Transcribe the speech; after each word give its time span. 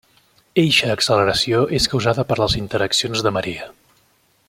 Eixa 0.61 0.87
acceleració 0.93 1.59
és 1.81 1.87
causada 1.93 2.25
per 2.31 2.39
les 2.43 2.57
interaccions 2.65 3.23
de 3.29 3.37
marea. 3.39 3.73